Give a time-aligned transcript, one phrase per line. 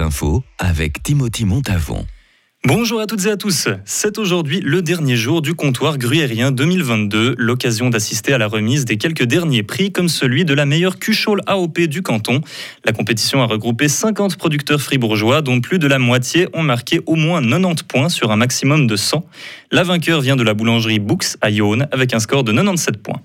[0.00, 2.06] infos avec Timothy Montavon.
[2.64, 3.66] Bonjour à toutes et à tous.
[3.84, 8.98] C'est aujourd'hui le dernier jour du comptoir gruyérien 2022, l'occasion d'assister à la remise des
[8.98, 12.40] quelques derniers prix comme celui de la meilleure cuchole AOP du canton.
[12.84, 17.16] La compétition a regroupé 50 producteurs fribourgeois dont plus de la moitié ont marqué au
[17.16, 19.26] moins 90 points sur un maximum de 100.
[19.72, 23.20] La vainqueur vient de la boulangerie Books à Yonne avec un score de 97 points.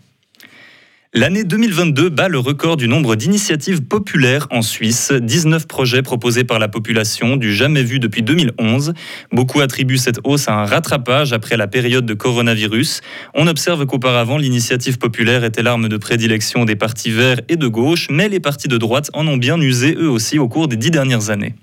[1.13, 5.13] L'année 2022 bat le record du nombre d'initiatives populaires en Suisse.
[5.13, 8.93] 19 projets proposés par la population, du jamais vu depuis 2011.
[9.31, 12.99] Beaucoup attribuent cette hausse à un rattrapage après la période de coronavirus.
[13.33, 18.09] On observe qu'auparavant, l'initiative populaire était l'arme de prédilection des partis verts et de gauche,
[18.11, 20.91] mais les partis de droite en ont bien usé eux aussi au cours des dix
[20.91, 21.55] dernières années.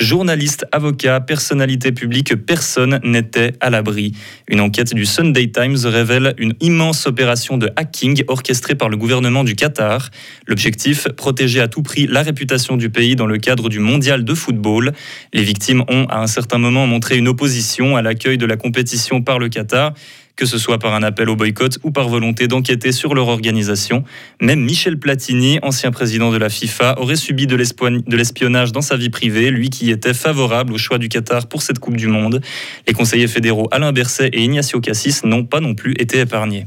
[0.00, 4.12] Journalistes, avocats, personnalités publiques, personne n'était à l'abri.
[4.48, 9.44] Une enquête du Sunday Times révèle une immense opération de hacking orchestrée par le gouvernement
[9.44, 10.08] du Qatar.
[10.46, 14.32] L'objectif, protéger à tout prix la réputation du pays dans le cadre du mondial de
[14.32, 14.94] football.
[15.34, 19.20] Les victimes ont à un certain moment montré une opposition à l'accueil de la compétition
[19.20, 19.92] par le Qatar
[20.36, 24.04] que ce soit par un appel au boycott ou par volonté d'enquêter sur leur organisation.
[24.40, 29.10] Même Michel Platini, ancien président de la FIFA, aurait subi de l'espionnage dans sa vie
[29.10, 32.40] privée, lui qui était favorable au choix du Qatar pour cette Coupe du Monde.
[32.86, 36.66] Les conseillers fédéraux Alain Berset et Ignacio Cassis n'ont pas non plus été épargnés.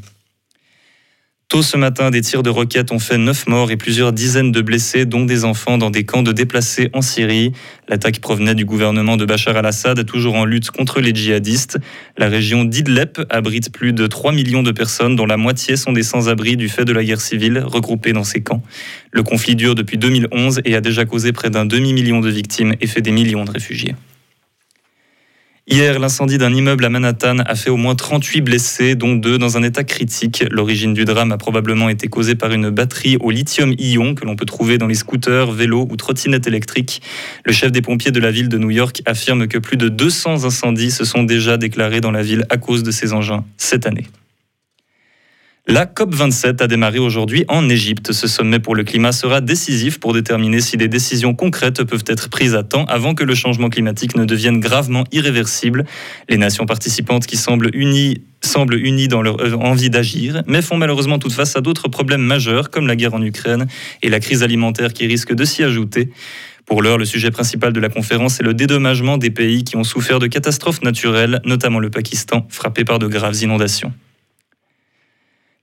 [1.53, 4.59] Tôt ce matin, des tirs de roquettes ont fait 9 morts et plusieurs dizaines de
[4.59, 7.51] blessés, dont des enfants dans des camps de déplacés en Syrie.
[7.87, 11.77] L'attaque provenait du gouvernement de Bachar al-Assad, toujours en lutte contre les djihadistes.
[12.17, 16.01] La région d'Idlep abrite plus de 3 millions de personnes, dont la moitié sont des
[16.01, 18.63] sans-abri du fait de la guerre civile, regroupées dans ces camps.
[19.11, 22.87] Le conflit dure depuis 2011 et a déjà causé près d'un demi-million de victimes et
[22.87, 23.93] fait des millions de réfugiés.
[25.65, 29.55] Hier, l'incendie d'un immeuble à Manhattan a fait au moins 38 blessés, dont deux dans
[29.55, 30.43] un état critique.
[30.51, 34.45] L'origine du drame a probablement été causée par une batterie au lithium-ion que l'on peut
[34.45, 37.01] trouver dans les scooters, vélos ou trottinettes électriques.
[37.45, 40.43] Le chef des pompiers de la ville de New York affirme que plus de 200
[40.43, 44.07] incendies se sont déjà déclarés dans la ville à cause de ces engins cette année.
[45.65, 48.11] La COP27 a démarré aujourd'hui en Égypte.
[48.11, 52.29] Ce sommet pour le climat sera décisif pour déterminer si des décisions concrètes peuvent être
[52.29, 55.85] prises à temps avant que le changement climatique ne devienne gravement irréversible.
[56.27, 61.17] Les nations participantes qui semblent unies semblent unies dans leur envie d'agir, mais font malheureusement
[61.17, 63.65] toute face à d'autres problèmes majeurs comme la guerre en Ukraine
[64.01, 66.09] et la crise alimentaire qui risque de s'y ajouter.
[66.65, 69.85] Pour l'heure, le sujet principal de la conférence est le dédommagement des pays qui ont
[69.85, 73.93] souffert de catastrophes naturelles, notamment le Pakistan, frappé par de graves inondations.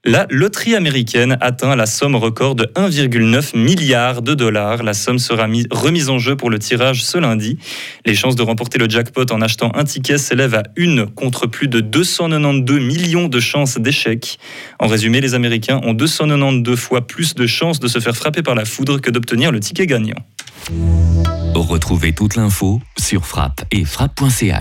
[0.06, 4.83] La loterie américaine atteint la somme record de 1,9 milliard de dollars.
[4.83, 7.59] La somme sera remise en jeu pour le tirage ce lundi.
[8.06, 11.69] Les chances de remporter le jackpot en achetant un ticket s'élèvent à une contre plus
[11.69, 14.39] de 292 millions de chances d'échec.
[14.78, 18.55] En résumé, les Américains ont 292 fois plus de chances de se faire frapper par
[18.55, 20.25] la foudre que d'obtenir le ticket gagnant.
[21.55, 24.56] Retrouvez toute l'info sur frappe et frappe.ch.